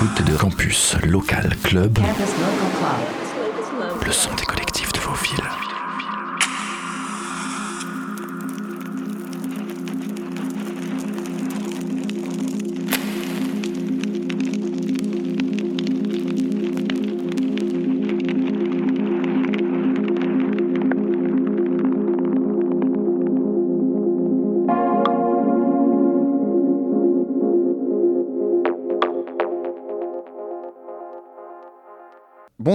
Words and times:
l'écoute 0.00 0.22
de 0.26 0.36
Campus 0.36 0.96
Local 1.02 1.56
Club, 1.62 1.98
le 4.04 4.12
son 4.12 4.32
des 4.34 4.44
collectifs 4.44 4.92
de 4.92 5.00
vos 5.00 5.14
villes. 5.14 5.67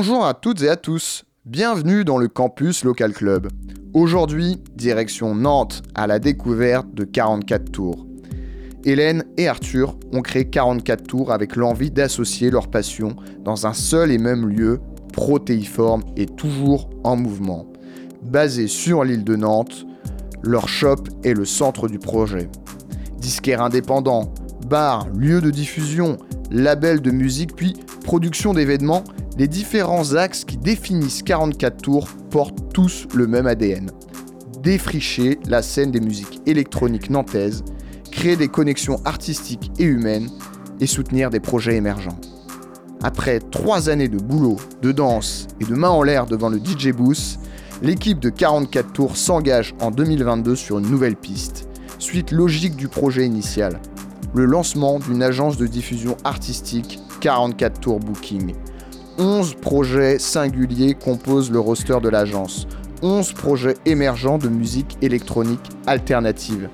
Bonjour 0.06 0.26
à 0.26 0.34
toutes 0.34 0.62
et 0.62 0.68
à 0.68 0.76
tous, 0.76 1.24
bienvenue 1.46 2.04
dans 2.04 2.18
le 2.18 2.28
campus 2.28 2.84
Local 2.84 3.14
Club. 3.14 3.48
Aujourd'hui, 3.94 4.62
direction 4.76 5.34
Nantes 5.34 5.82
à 5.96 6.08
la 6.08 6.20
découverte 6.20 6.94
de 6.94 7.06
44 7.06 7.72
tours. 7.72 8.06
Hélène 8.84 9.24
et 9.38 9.48
Arthur 9.48 9.96
ont 10.12 10.22
créé 10.22 10.44
44 10.44 11.04
tours 11.08 11.32
avec 11.32 11.56
l'envie 11.56 11.90
d'associer 11.90 12.50
leur 12.52 12.68
passion 12.68 13.16
dans 13.46 13.66
un 13.66 13.72
seul 13.72 14.12
et 14.12 14.18
même 14.18 14.46
lieu, 14.46 14.82
protéiforme 15.14 16.04
et 16.18 16.26
toujours 16.26 16.90
en 17.06 17.16
mouvement. 17.16 17.66
Basé 18.24 18.68
sur 18.68 19.06
l'île 19.06 19.24
de 19.24 19.38
Nantes, 19.38 19.86
leur 20.42 20.68
shop 20.68 21.06
est 21.24 21.34
le 21.34 21.46
centre 21.46 21.88
du 21.88 21.98
projet. 21.98 22.50
Disquaire 23.20 23.62
indépendant, 23.62 24.34
bar, 24.68 25.08
lieu 25.18 25.40
de 25.40 25.50
diffusion, 25.50 26.18
label 26.52 27.00
de 27.00 27.12
musique 27.12 27.56
puis 27.56 27.78
production 28.04 28.54
d'événements, 28.54 29.04
les 29.38 29.48
différents 29.48 30.14
axes 30.14 30.44
qui 30.46 30.58
définissent 30.58 31.24
44 31.24 31.82
tours 31.82 32.08
portent 32.30 32.72
tous 32.74 33.08
le 33.16 33.26
même 33.26 33.48
ADN. 33.48 33.90
Défricher 34.62 35.40
la 35.48 35.62
scène 35.62 35.92
des 35.92 36.00
musiques 36.00 36.42
électroniques 36.46 37.10
nantaises, 37.10 37.64
créer 38.12 38.36
des 38.36 38.48
connexions 38.48 39.02
artistiques 39.06 39.72
et 39.80 39.86
humaines 39.86 40.30
et 40.80 40.86
soutenir 40.86 41.30
des 41.30 41.40
projets 41.40 41.76
émergents. 41.76 42.20
Après 43.02 43.40
trois 43.40 43.90
années 43.90 44.08
de 44.08 44.18
boulot, 44.18 44.58
de 44.82 44.92
danse 44.92 45.48
et 45.60 45.66
de 45.66 45.76
main 45.76 45.90
en 45.90 46.04
l'air 46.04 46.26
devant 46.26 46.50
le 46.50 46.60
DJ 46.60 46.92
Booth, 46.92 47.40
l'équipe 47.82 48.20
de 48.20 48.30
44 48.30 48.94
tours 48.94 49.18
s'engage 49.18 49.74
en 49.82 49.92
2022 49.92 50.56
sur 50.56 50.80
une 50.80 50.90
nouvelle 50.90 51.16
piste, 51.16 51.68
suite 52.00 52.32
logique 52.32 52.76
du 52.76 52.88
projet 52.88 53.26
initial, 53.26 53.82
le 54.34 54.46
lancement 54.46 55.00
d'une 55.00 55.22
agence 55.22 55.58
de 55.58 55.68
diffusion 55.68 56.18
artistique 56.24 57.00
44 57.22 57.80
Tours 57.80 58.00
Booking, 58.00 58.54
11 59.20 59.56
projets 59.56 60.18
singuliers 60.18 60.96
composent 60.96 61.52
le 61.52 61.60
roster 61.60 61.98
de 62.02 62.10
l'agence. 62.10 62.68
11 63.04 63.34
projets 63.34 63.76
émergents 63.86 64.38
de 64.38 64.48
musique 64.48 64.98
électronique 65.02 65.70
alternative, 65.86 66.70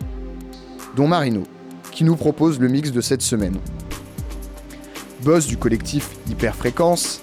dont 0.95 1.07
Marino, 1.07 1.43
qui 1.91 2.03
nous 2.03 2.15
propose 2.15 2.59
le 2.59 2.67
mix 2.67 2.91
de 2.91 3.01
cette 3.01 3.21
semaine. 3.21 3.57
Boss 5.23 5.47
du 5.47 5.57
collectif 5.57 6.11
Hyperfréquence, 6.29 7.21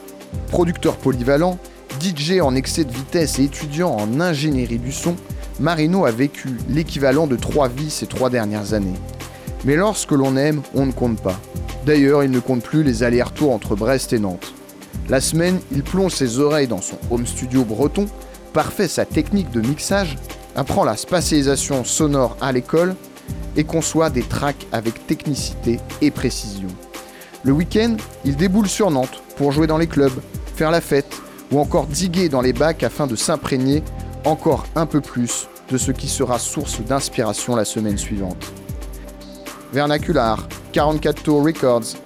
producteur 0.48 0.96
polyvalent, 0.96 1.58
DJ 2.00 2.40
en 2.42 2.54
excès 2.54 2.84
de 2.84 2.92
vitesse 2.92 3.38
et 3.38 3.44
étudiant 3.44 3.90
en 3.90 4.20
ingénierie 4.20 4.78
du 4.78 4.92
son, 4.92 5.16
Marino 5.60 6.04
a 6.04 6.10
vécu 6.10 6.50
l'équivalent 6.68 7.26
de 7.26 7.36
trois 7.36 7.68
vies 7.68 7.90
ces 7.90 8.06
trois 8.06 8.28
dernières 8.28 8.74
années. 8.74 8.98
Mais 9.64 9.76
lorsque 9.76 10.12
l'on 10.12 10.36
aime, 10.36 10.62
on 10.74 10.86
ne 10.86 10.92
compte 10.92 11.20
pas. 11.20 11.38
D'ailleurs, 11.84 12.24
il 12.24 12.30
ne 12.30 12.40
compte 12.40 12.62
plus 12.62 12.82
les 12.82 13.02
allers-retours 13.02 13.52
entre 13.52 13.76
Brest 13.76 14.12
et 14.12 14.18
Nantes. 14.18 14.52
La 15.08 15.20
semaine, 15.20 15.60
il 15.72 15.82
plonge 15.82 16.12
ses 16.12 16.40
oreilles 16.40 16.66
dans 16.66 16.80
son 16.80 16.98
home 17.10 17.26
studio 17.26 17.64
breton, 17.64 18.06
parfait 18.52 18.88
sa 18.88 19.04
technique 19.04 19.50
de 19.50 19.60
mixage, 19.60 20.16
apprend 20.56 20.84
la 20.84 20.96
spatialisation 20.96 21.84
sonore 21.84 22.36
à 22.40 22.50
l'école 22.50 22.96
et 23.56 23.64
conçoit 23.64 24.10
des 24.10 24.22
tracks 24.22 24.66
avec 24.72 25.06
technicité 25.06 25.78
et 26.00 26.10
précision. 26.10 26.68
Le 27.44 27.52
week-end, 27.52 27.96
il 28.24 28.36
déboule 28.36 28.66
sur 28.66 28.90
Nantes 28.90 29.22
pour 29.36 29.52
jouer 29.52 29.66
dans 29.66 29.78
les 29.78 29.86
clubs, 29.86 30.20
faire 30.56 30.70
la 30.70 30.80
fête 30.80 31.14
ou 31.52 31.60
encore 31.60 31.86
diguer 31.86 32.28
dans 32.28 32.40
les 32.40 32.52
bacs 32.52 32.82
afin 32.82 33.06
de 33.06 33.14
s'imprégner 33.14 33.84
encore 34.24 34.66
un 34.74 34.86
peu 34.86 35.00
plus 35.00 35.48
de 35.70 35.78
ce 35.78 35.92
qui 35.92 36.08
sera 36.08 36.38
source 36.38 36.80
d'inspiration 36.80 37.54
la 37.54 37.64
semaine 37.64 37.98
suivante. 37.98 38.52
Vernacular, 39.76 40.48
44 40.72 41.22
Tour 41.22 41.44
Records, 41.44 41.98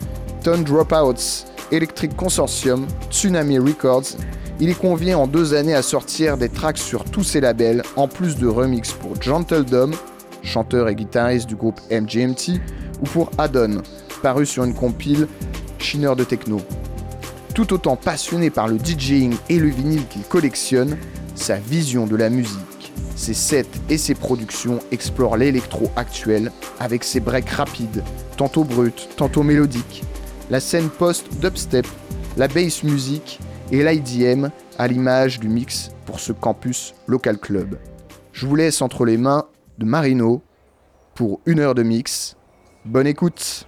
Tone 0.43 0.65
Dropouts, 0.65 1.47
Electric 1.71 2.17
Consortium, 2.17 2.85
Tsunami 3.13 3.61
Records, 3.61 4.17
il 4.59 4.71
est 4.71 4.75
convient 4.75 5.19
en 5.19 5.29
deux 5.29 5.55
années 5.55 5.77
à 5.77 5.83
sortir 5.83 6.37
des 6.37 6.49
tracks 6.49 6.79
sur 6.79 7.05
tous 7.05 7.23
ses 7.23 7.41
labels, 7.41 7.85
en 7.95 8.09
plus 8.09 8.35
de 8.35 8.49
remix 8.49 8.91
pour 8.91 9.23
Gentle 9.23 9.65
Dome, 9.65 9.95
chanteur 10.43 10.89
et 10.89 10.97
guitariste 10.97 11.47
du 11.47 11.55
groupe 11.55 11.81
MGMT, 11.93 12.61
ou 13.03 13.05
pour 13.05 13.31
Adon, 13.39 13.83
paru 14.21 14.47
sur 14.47 14.65
une 14.65 14.75
compile 14.75 15.29
Chineur 15.79 16.17
de 16.17 16.25
techno. 16.25 16.61
Tout 17.55 17.73
autant 17.73 17.95
passionné 17.95 18.51
par 18.51 18.67
le 18.67 18.79
DJing 18.79 19.37
et 19.49 19.61
le 19.61 19.69
vinyle 19.69 20.09
qu'il 20.09 20.23
collectionne, 20.23 20.99
sa 21.37 21.55
vision 21.55 22.09
de 22.09 22.17
la 22.17 22.31
musique, 22.31 22.59
ses 23.21 23.35
sets 23.35 23.67
et 23.91 23.99
ses 23.99 24.15
productions 24.15 24.79
explorent 24.93 25.37
l'électro 25.37 25.91
actuel 25.95 26.51
avec 26.79 27.05
ses 27.05 27.21
breaks 27.21 27.51
rapides, 27.51 28.03
tantôt 28.39 28.65
bruts, 28.65 29.09
tantôt 29.17 29.43
mélodiques, 29.43 30.03
la 30.49 30.59
scène 30.59 30.89
post-dubstep, 30.89 31.87
la 32.39 32.49
bass 32.49 32.83
music 32.83 33.39
et 33.73 33.85
l'IDM 33.85 34.49
à 34.79 34.89
l'image 34.89 35.39
du 35.39 35.49
mix 35.49 35.91
pour 36.07 36.19
ce 36.19 36.33
campus 36.33 36.95
local 37.07 37.37
club. 37.37 37.79
Je 38.33 38.47
vous 38.47 38.57
laisse 38.57 38.81
entre 38.81 39.05
les 39.05 39.19
mains 39.19 39.45
de 39.77 39.85
Marino 39.85 40.41
pour 41.15 41.41
une 41.45 41.61
heure 41.61 41.75
de 41.75 41.83
mix. 41.83 42.37
Bonne 42.87 43.07
écoute 43.07 43.67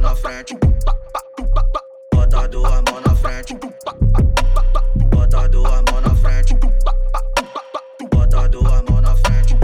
na 0.00 0.16
frente. 0.16 0.56
Bota 2.12 2.48
duas 2.48 2.82
mãos 2.82 3.02
na 3.06 3.14
frente. 3.14 3.54
Bota 5.10 5.48
duas 5.48 5.82
mãos 5.90 6.02
na 6.02 6.14
frente. 6.16 6.54
Bota 8.10 8.48
duas 8.48 8.82
mãos 8.82 9.02
na 9.02 9.16
frente. 9.16 9.54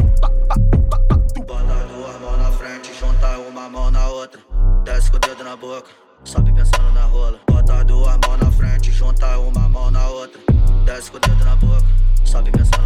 Bota 1.47 1.85
duas 1.87 2.21
mãos 2.21 2.39
na 2.39 2.53
frente. 2.53 2.95
Junta 2.99 3.39
uma 3.39 3.69
mão 3.69 3.91
na 3.91 4.09
outra. 4.09 4.41
Desce 4.85 5.11
com 5.11 5.17
o 5.17 5.21
dedo 5.21 5.45
na 5.45 5.57
boca. 5.57 5.89
Sobe 6.25 6.53
pensando 6.53 6.93
na 6.93 7.05
rola. 7.05 7.39
Bota 7.49 7.85
duas 7.85 8.19
mãos 8.27 8.41
na 8.41 8.51
frente. 8.53 8.91
Junta 8.93 9.39
uma 9.39 9.69
mão 9.69 9.91
na 9.91 10.09
outra. 10.09 10.41
Desce 10.85 11.11
com 11.11 11.17
o 11.17 11.21
dedo 11.21 11.45
na 11.45 11.57
boca. 11.57 11.87
Sobe 12.25 12.51
pensando 12.51 12.86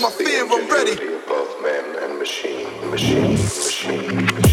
my 0.00 0.10
fear, 0.10 0.46
I'm 0.50 0.68
ready. 0.70 0.96
Man 1.62 2.02
and 2.02 2.18
machine, 2.18 2.90
machine, 2.90 3.32
machine. 3.32 4.49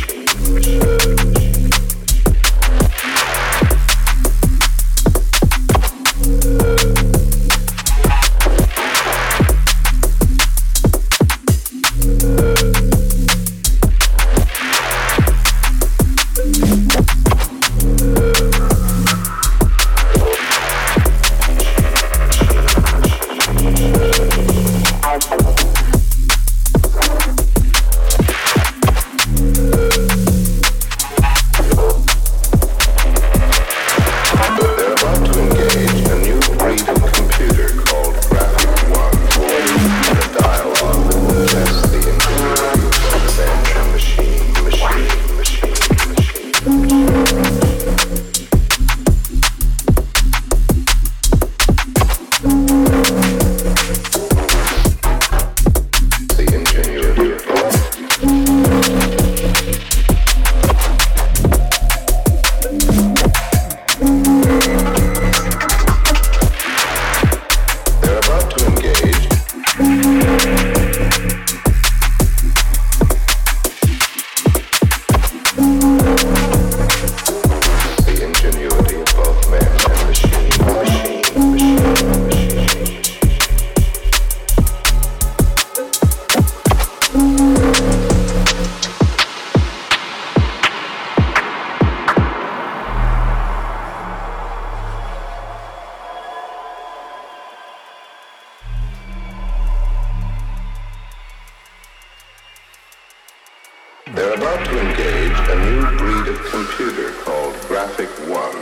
a 105.58 105.72
new 105.72 105.98
breed 105.98 106.28
of 106.28 106.40
computer 106.46 107.12
called 107.24 107.54
Graphic 107.68 108.10
One 108.30 108.58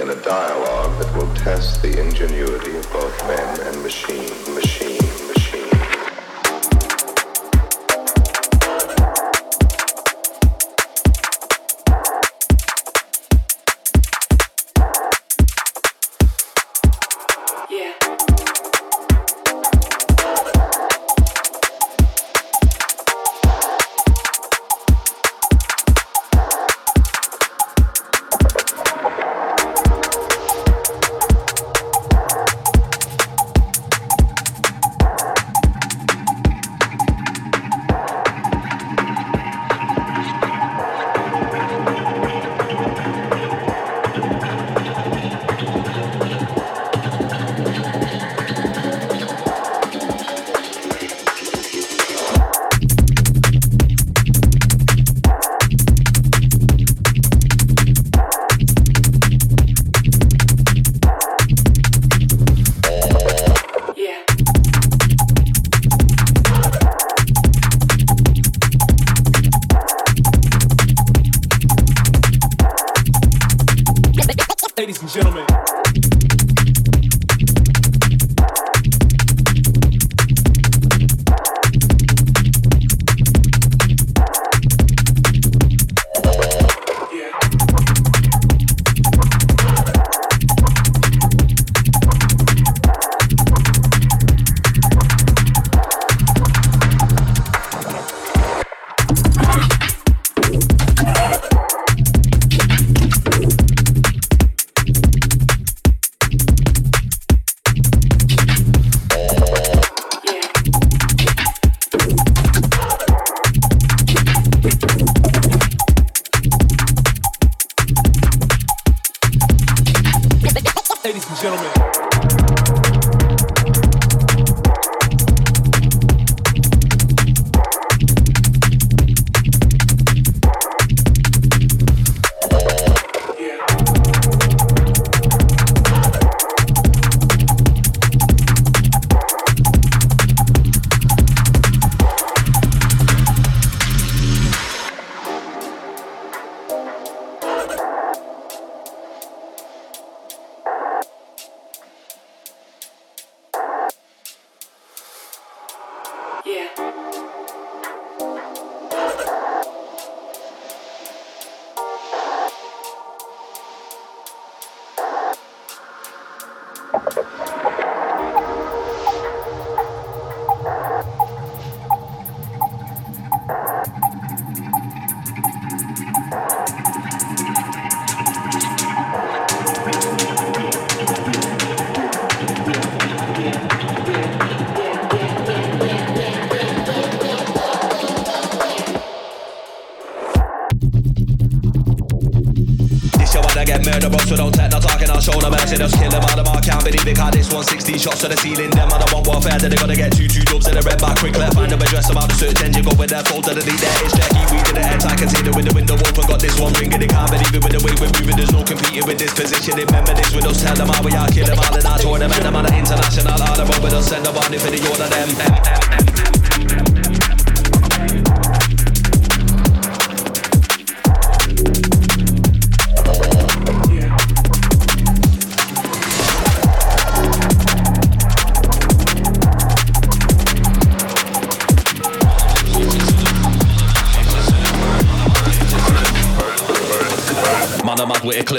in 0.00 0.10
a 0.10 0.22
dialogue 0.22 0.98
that 1.00 1.14
will 1.16 1.32
test 1.34 1.82
the 1.82 2.00
ingenuity 2.00 2.76
of 2.76 2.90
both 2.92 3.26
men 3.26 3.60
and 3.60 3.82
machine. 3.82 4.54
Machine. 4.54 5.07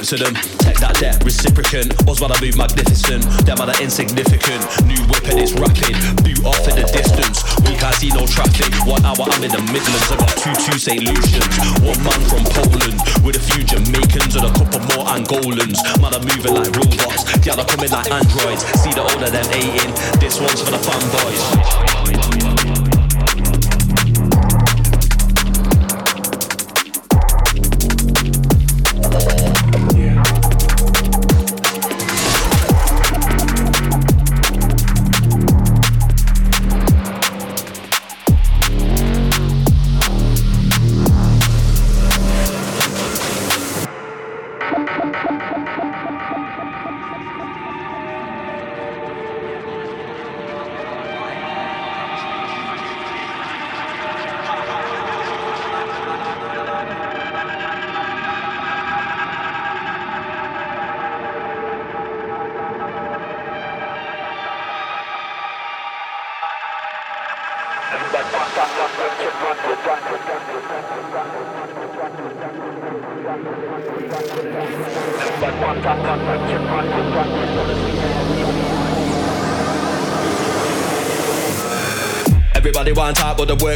Of 0.09 0.25
them. 0.25 0.33
Take 0.65 0.81
that 0.81 0.97
debt, 0.97 1.21
reciprocant. 1.21 1.93
Us 2.09 2.17
while 2.17 2.33
I 2.33 2.41
move 2.41 2.57
magnificent. 2.57 3.21
Them 3.45 3.61
are 3.61 3.69
insignificant. 3.77 4.65
New 4.89 4.97
whip 5.05 5.21
and 5.29 5.37
it's 5.37 5.53
rapid. 5.53 5.93
Boot 6.25 6.41
off 6.49 6.65
in 6.65 6.81
the 6.81 6.85
distance. 6.89 7.45
We 7.61 7.77
can't 7.77 7.93
see 7.93 8.09
no 8.09 8.25
traffic. 8.25 8.73
One 8.89 9.05
hour 9.05 9.21
I'm 9.21 9.45
in 9.45 9.53
the 9.53 9.61
Midlands. 9.69 10.09
I 10.09 10.17
got 10.17 10.33
two 10.33 10.49
two 10.65 10.81
St. 10.81 11.05
Lucians. 11.05 11.53
One 11.85 12.01
man 12.01 12.17
from 12.25 12.41
Poland. 12.57 12.97
With 13.21 13.37
a 13.37 13.43
few 13.53 13.61
Jamaicans 13.61 14.33
and 14.33 14.49
a 14.49 14.53
couple 14.57 14.81
more 14.97 15.05
Angolans. 15.13 15.77
Man, 16.01 16.09
I'm 16.09 16.25
moving 16.25 16.57
like 16.57 16.73
robots. 16.73 17.29
Yeah, 17.45 17.61
I'm 17.61 17.69
coming 17.69 17.93
like 17.93 18.09
androids. 18.09 18.65
See 18.81 18.89
the 18.89 19.05
older 19.05 19.29
them 19.29 19.45
eating. 19.53 19.93
This 20.17 20.41
one's 20.41 20.57
for 20.57 20.73
the 20.73 20.81
fanboys. 20.81 22.48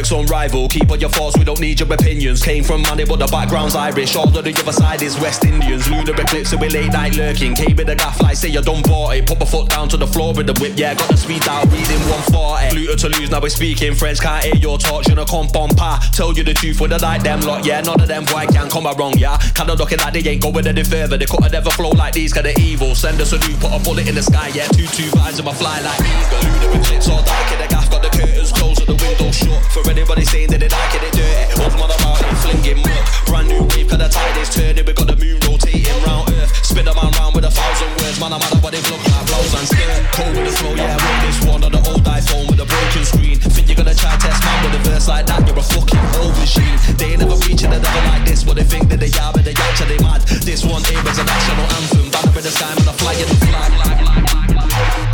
The 0.08 0.18
unrivaled. 0.18 0.70
Keep 0.70 0.90
on 0.90 1.00
your 1.00 1.10
thoughts, 1.10 1.36
we 1.38 1.44
don't 1.44 1.60
need 1.60 1.80
your 1.80 1.92
opinions. 1.92 2.42
Came 2.42 2.64
from 2.64 2.82
money, 2.82 3.04
but 3.04 3.18
the 3.18 3.26
background's 3.26 3.74
Irish. 3.74 4.16
All 4.16 4.26
of 4.26 4.44
the 4.44 4.52
other 4.60 4.72
side 4.72 5.02
is 5.02 5.18
West 5.20 5.44
Indians. 5.44 5.88
Lunar 5.90 6.14
eclipse, 6.20 6.50
so 6.50 6.56
we 6.56 6.68
late 6.68 6.92
night 6.92 7.16
lurking. 7.16 7.54
Came 7.54 7.76
with 7.76 7.88
a 7.88 7.94
gaff 7.94 8.20
like 8.20 8.36
say 8.36 8.48
you 8.48 8.62
done 8.62 8.82
bought 8.82 9.16
it. 9.16 9.26
Put 9.26 9.40
my 9.40 9.46
foot 9.46 9.70
down 9.70 9.88
to 9.88 9.96
the 9.96 10.06
floor 10.06 10.34
with 10.34 10.46
the 10.46 10.54
whip, 10.60 10.74
yeah. 10.76 10.94
Got 10.94 11.08
the 11.10 11.16
speed 11.16 11.46
out, 11.48 11.64
reading 11.66 12.00
140. 12.08 12.74
Fluter 12.74 12.96
to 13.00 13.08
lose, 13.08 13.30
now 13.30 13.40
we're 13.40 13.48
speaking 13.48 13.94
Friends 13.94 14.20
Can't 14.20 14.44
hear 14.44 14.56
your 14.56 14.78
talk, 14.78 15.08
know, 15.08 15.24
come 15.24 15.48
on, 15.54 15.70
pa. 15.74 16.00
Tell 16.12 16.32
you 16.32 16.44
the 16.44 16.54
truth, 16.54 16.78
the 16.78 16.98
like 16.98 17.22
them 17.22 17.40
lot, 17.40 17.64
yeah. 17.64 17.80
None 17.80 18.00
of 18.00 18.08
them 18.08 18.24
boy 18.24 18.46
can 18.46 18.68
come 18.68 18.84
wrong, 18.98 19.16
yeah. 19.16 19.38
Kinda 19.54 19.74
looking 19.74 19.98
like 19.98 20.12
they 20.12 20.28
ain't 20.30 20.42
going 20.42 20.66
any 20.66 20.84
further. 20.84 21.16
They 21.16 21.26
couldn't 21.26 21.54
ever 21.54 21.70
flow 21.70 21.90
like 21.90 22.14
these, 22.14 22.32
kinda 22.32 22.52
evil. 22.60 22.94
Send 22.94 23.20
us 23.20 23.32
a 23.32 23.38
new, 23.38 23.56
put 23.56 23.72
a 23.72 23.78
bullet 23.78 24.08
in 24.08 24.14
the 24.14 24.22
sky, 24.22 24.48
yeah. 24.54 24.66
Two, 24.68 24.86
two 24.86 25.08
vibes 25.16 25.38
in 25.38 25.44
my 25.44 25.54
fly 25.54 25.80
like. 25.80 26.00
Lunar 26.44 26.78
eclipse, 26.78 27.08
all 27.08 27.22
dark 27.22 27.52
in 27.52 27.58
the 27.60 27.68
gaff, 27.68 27.90
got 27.90 28.02
the 28.02 28.10
curtains 28.10 28.52
closed 28.52 28.80
and 28.80 28.88
the 28.88 28.98
window 29.04 29.30
shut. 29.30 29.62
For 29.72 29.93
anybody 29.94 30.24
saying 30.24 30.50
that 30.50 30.58
they 30.58 30.68
like 30.68 30.92
it, 30.94 31.00
they 31.06 31.12
dirty. 31.14 31.62
Old 31.62 31.74
mother 31.78 31.94
about 32.02 32.18
it, 32.18 32.34
flinging 32.42 32.82
muck. 32.82 33.04
Brand 33.30 33.48
new 33.48 33.62
wave, 33.70 33.86
cause 33.86 34.02
the 34.02 34.10
tide 34.10 34.36
is 34.42 34.50
turning. 34.50 34.82
We 34.82 34.92
got 34.92 35.06
the 35.06 35.16
moon 35.16 35.38
rotating 35.46 35.86
round 36.02 36.34
Earth. 36.34 36.50
Spin 36.66 36.86
a 36.90 36.94
man 36.94 37.14
round 37.14 37.34
with 37.34 37.46
a 37.46 37.52
thousand 37.54 37.90
words. 38.02 38.18
Man, 38.18 38.34
I'm 38.34 38.42
at 38.42 38.58
what 38.58 38.74
they 38.74 38.82
look 38.90 39.02
like 39.06 39.24
blouse 39.30 39.54
and 39.54 39.66
skirt. 39.70 40.02
Cold 40.18 40.34
with 40.34 40.46
the 40.50 40.54
flow, 40.58 40.74
yeah, 40.74 40.98
roll 40.98 41.18
this 41.22 41.38
one 41.46 41.62
on 41.62 41.72
the 41.72 41.82
old 41.86 42.02
iPhone 42.02 42.50
with 42.50 42.58
a 42.58 42.66
broken 42.66 43.04
screen. 43.06 43.38
Think 43.38 43.70
you're 43.70 43.78
gonna 43.78 43.94
try 43.94 44.18
test 44.18 44.42
man 44.42 44.58
with 44.66 44.78
a 44.78 44.82
verse 44.90 45.06
like 45.06 45.26
that? 45.30 45.46
You're 45.46 45.58
a 45.58 45.62
fucking 45.62 46.04
old 46.18 46.34
machine. 46.42 46.74
They 46.98 47.14
ain't 47.14 47.22
never 47.22 47.38
reaching 47.46 47.70
a 47.70 47.78
level 47.78 48.04
like 48.10 48.26
this, 48.26 48.42
but 48.42 48.58
they 48.58 48.66
think 48.66 48.90
that 48.90 48.98
they 48.98 49.12
are, 49.22 49.30
but 49.30 49.46
they 49.46 49.54
actually 49.54 49.98
mad. 50.02 50.26
This 50.42 50.66
one 50.66 50.82
here 50.90 51.02
is 51.06 51.18
a 51.22 51.24
national 51.24 51.66
anthem. 51.78 52.10
Banner 52.10 52.34
in 52.34 52.42
the 52.42 52.52
sky, 52.52 52.72
man, 52.74 52.90
a 52.90 52.94
flag 52.98 53.18
in 53.22 53.28
the 53.30 53.38
flag. 53.46 55.13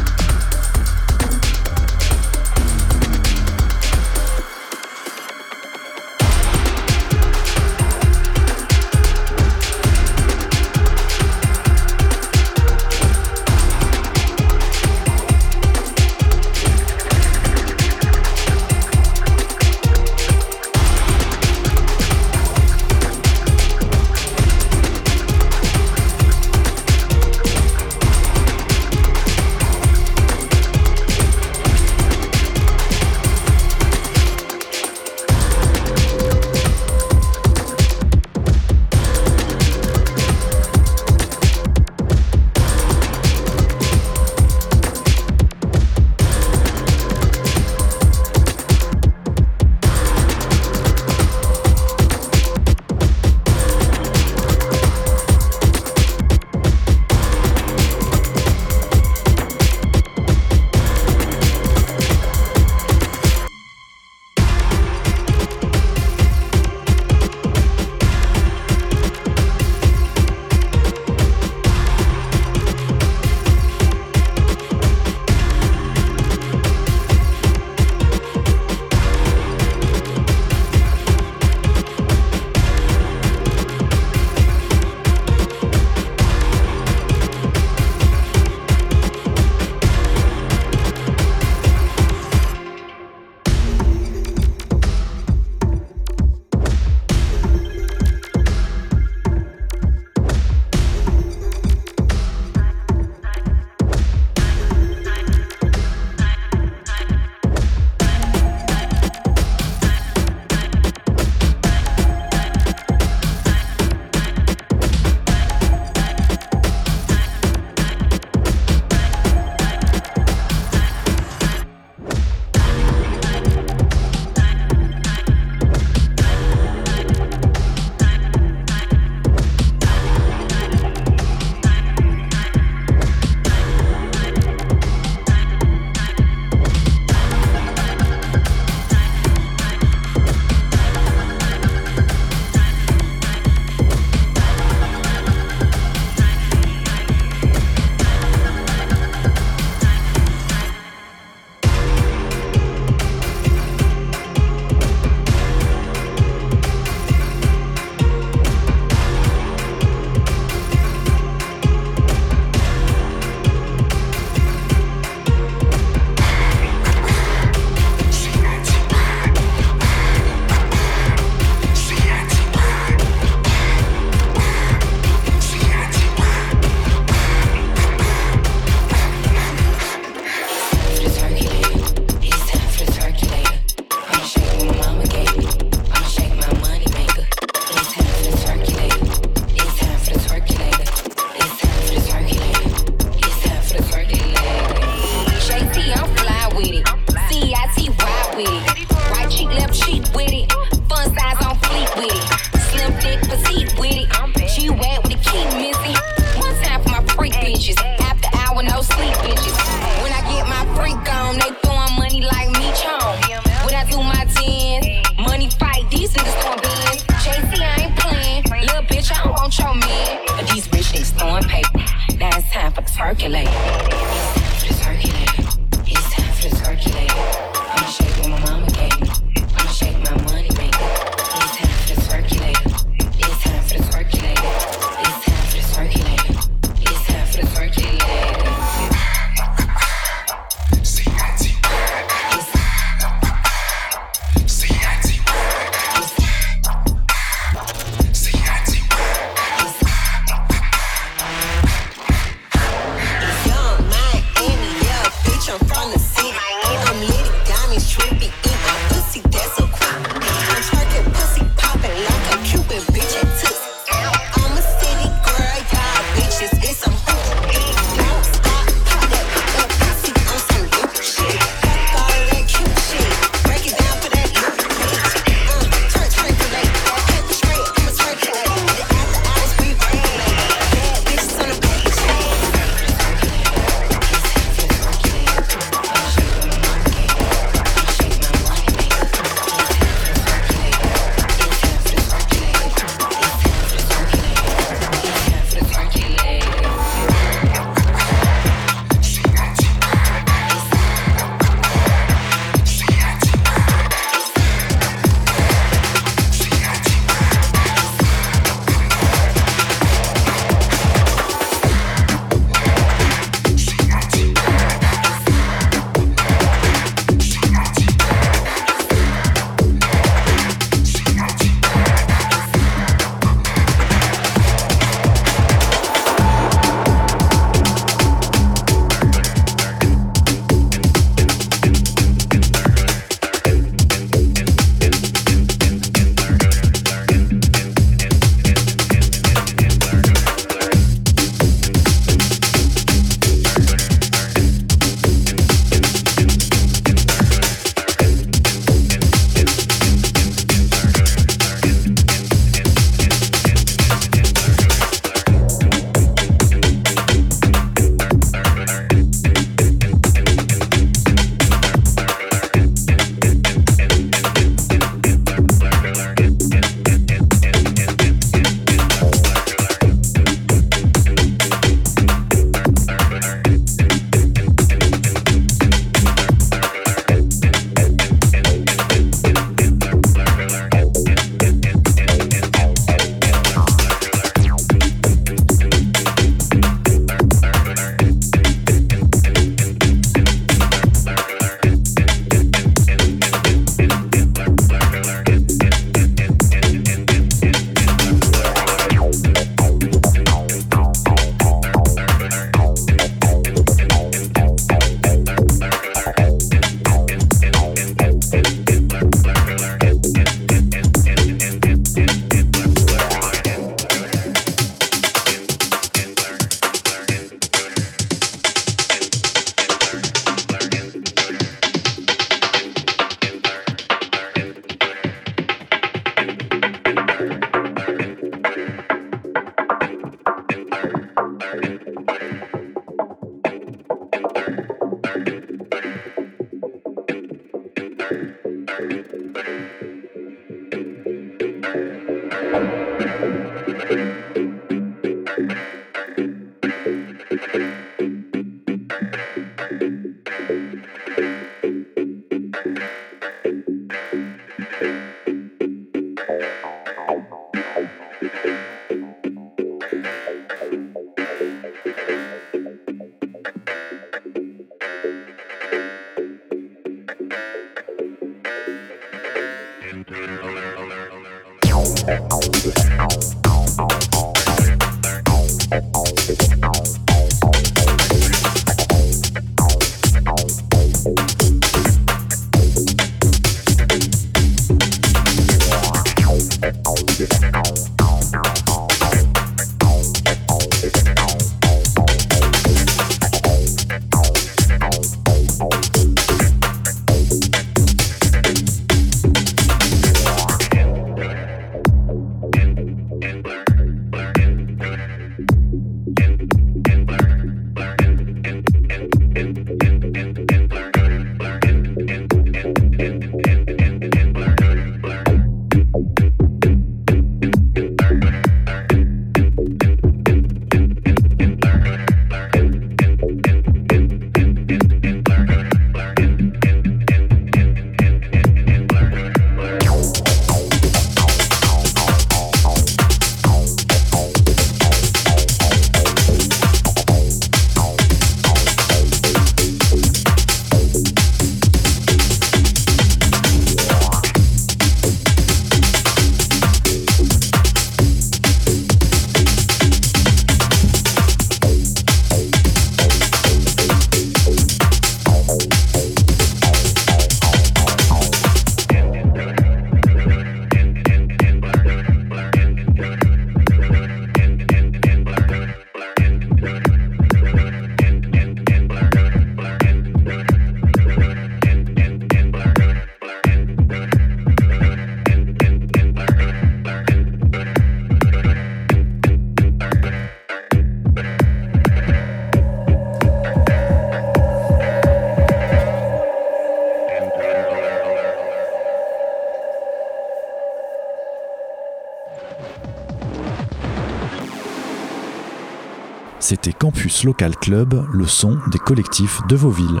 Local 597.24 597.56
Club, 597.56 598.06
le 598.12 598.26
son 598.26 598.58
des 598.68 598.78
collectifs 598.78 599.40
de 599.48 599.54
vos 599.54 599.70
villes. 599.70 600.00